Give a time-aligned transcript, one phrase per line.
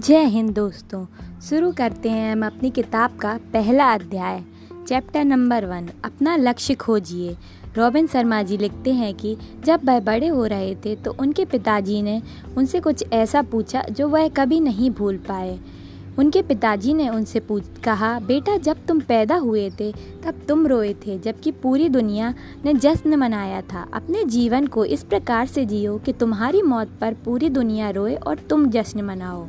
[0.00, 1.04] जय हिंद दोस्तों।
[1.40, 4.42] शुरू करते हैं हम अपनी किताब का पहला अध्याय,
[4.88, 7.36] चैप्टर नंबर वन, अपना लक्ष्य खोजिए।
[7.76, 12.00] रॉबिन शर्मा जी लिखते हैं कि जब वह बड़े हो रहे थे तो उनके पिताजी
[12.02, 12.22] ने
[12.56, 15.58] उनसे कुछ ऐसा पूछा जो वह कभी नहीं भूल पाए।
[16.18, 19.92] उनके पिताजी ने उनसे पूछ, कहा, बेटा, जब तुम पैदा हुए थे,
[20.24, 25.02] तब तुम रोए थे, जबकि पूरी दुनिया ने जश्न मनाया था। अपने जीवन को इस
[25.02, 29.46] प्रकार से जियो कि तुम्हारी मौत पर पूरी दुनिया रोए और तुम जश्न मनाओ।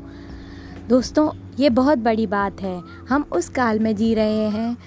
[0.90, 4.78] दोस्तों, ये बहुत बड़ी बात है। हम उस काल में जी रहे हैं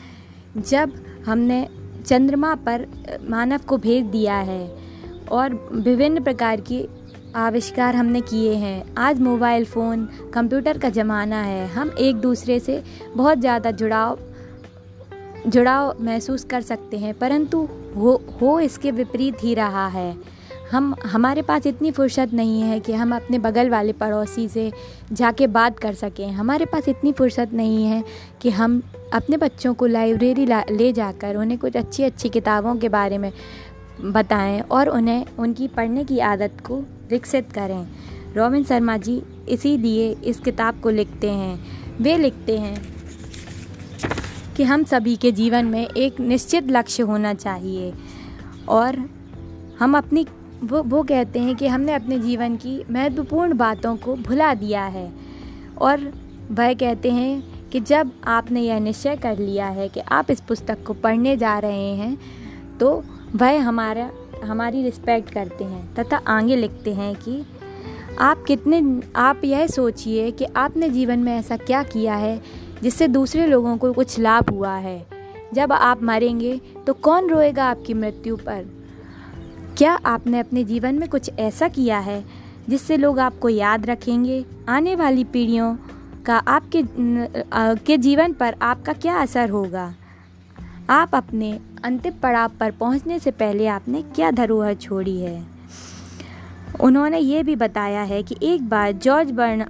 [0.61, 0.93] जब
[1.27, 1.66] हमने
[2.07, 2.87] चंद्रमा पर
[3.30, 4.66] मानव को भेज दिया है
[5.33, 6.85] और विभिन्न प्रकार की
[7.37, 10.05] आविष्कार हमने किए हैं। आज मोबाइल फ़ोन,
[10.35, 12.83] कंप्यूटर का ज़माना है। हम एक दूसरे से
[13.16, 14.19] बहुत ज़्यादा जुड़ाव
[15.47, 20.16] जुड़ाव महसूस कर सकते हैं, परंतु हो हो इसके विपरीत ही रहा है।
[20.70, 24.73] हम हमारे पास इतनी फुर्सत नहीं है कि हम अपने बगल वाले पड़ोसी से
[25.12, 28.04] जाके बात कर सकें। हमारे पास इतनी फुर्सत नहीं है
[28.43, 32.88] कि हम अपने बच्चों को लाइब्रेरी ला, ले जाकर उन्हें कुछ अच्छी अच्छी किताबों के
[32.88, 33.32] बारे में
[34.01, 37.87] बताएँ और उन्हें उनकी पढ़ने की आदत को विकसित करें।
[38.37, 41.59] रोमिन शर्मा जी इसीलिए इस किताब को लिखते हैं।
[42.01, 42.76] वे लिखते हैं
[44.56, 47.93] कि हम सभी के जीवन में एक निश्चित लक्ष्य होना चाहिए
[48.68, 49.10] और
[49.78, 50.26] हम अपनी
[50.65, 55.10] वो वो कहते हैं कि हमने अपने जीवन की महत्वपूर्ण बातों को भुला दिया है।
[55.79, 56.12] और
[56.51, 60.84] वह कहते हैं कि जब आपने यह निश्चय कर लिया है कि आप इस पुस्तक
[60.84, 62.16] को पढ़ने जा रहे हैं
[62.79, 63.02] तो
[63.37, 64.10] वह हमारा,
[64.44, 67.44] हमारी रिस्पेक्ट करते हैं तथा आगे लिखते हैं कि
[68.19, 72.41] आप कितने, आप यह सोचिए कि आपने जीवन में ऐसा क्या किया है
[72.82, 75.06] जिससे दूसरे लोगों को कुछ लाभ हुआ है।
[75.54, 78.65] जब आप मरेंगे तो कौन रोएगा आपकी मृत्यु पर?
[79.77, 82.22] क्या आपने अपने जीवन में कुछ ऐसा किया है
[82.69, 84.44] जिससे लोग आपको याद रखेंगे?
[84.69, 85.75] आने वाली पीढ़ियों
[86.27, 86.83] का आपके
[87.87, 89.95] के जीवन पर आपका क्या असर होगा?
[90.91, 91.53] आप अपने
[91.84, 95.43] अंतिम पड़ाव पर पहुँचने से पहले आपने क्या धरोहर छोड़ी है?
[96.81, 99.65] उन्होंने ये भी बताया है कि एक बार जॉर्ज बर्न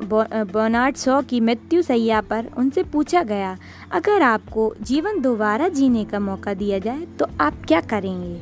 [0.53, 3.57] बर्नार्ड शॉ की मृत्यु सैया पर उनसे पूछा गया,
[3.93, 8.41] अगर आपको जीवन दोबारा जीने का मौका दिया जाए तो आप क्या करेंगे?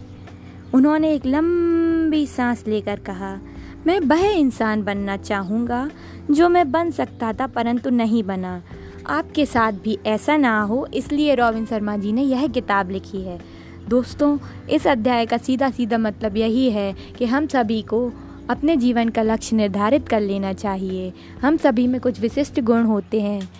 [0.75, 3.38] उन्होंने एक लंबी सांस लेकर कहा,
[3.87, 5.91] मैं वह इंसान बनना चाहूँगा,
[6.31, 8.62] जो मैं बन सकता था परंतु नहीं बना।
[9.06, 13.41] आपके साथ भी ऐसा ना हो, इसलिए रॉबिन शर्मा जी ने यह किताब लिखी है।
[13.88, 14.38] दोस्तों,
[14.71, 18.12] इस अध्याय का सीधा सीधा मतलब यही है कि हम सभी को
[18.50, 21.12] अपने जीवन का लक्ष्य निर्धारित कर लेना चाहिए।
[21.43, 23.50] हम सभी में कुछ विशिष्ट गुण होते हैं।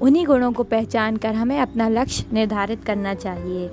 [0.00, 3.70] उन्हीं गुणों को पहचान कर हमें अपना लक्ष्य निर्धारित करना चाहिए।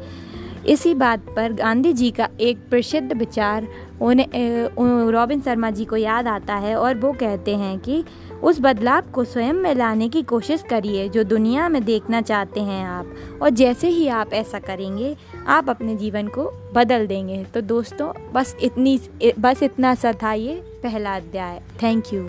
[0.67, 3.67] इसी बात पर गांधी जी का एक प्रसिद्ध विचार
[4.01, 8.03] उन्हें रॉबिन शर्मा जी को याद आता है और वो कहते हैं कि
[8.43, 12.85] उस बदलाव को स्वयं में लाने की कोशिश करिए जो दुनिया में देखना चाहते हैं
[12.85, 15.15] आप। और जैसे ही आप ऐसा करेंगे,
[15.47, 18.99] आप अपने जीवन को बदल देंगे। तो दोस्तों, बस इतनी,
[19.39, 22.27] बस इतना सा था ये पहला अध्याय। Thank you